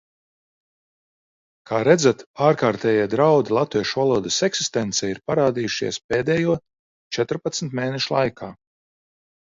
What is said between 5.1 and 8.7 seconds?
ir parādījušies pēdējo četrpadsmit mēnešu laikā.